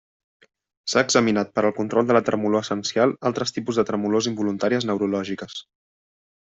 [0.93, 5.63] S'ha examinat per al control de la Tremolor essencial altres tipus de tremolors involuntàries neurològiques.